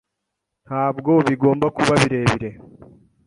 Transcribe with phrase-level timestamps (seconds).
[0.67, 2.49] Ntabwo bigomba kuba birebire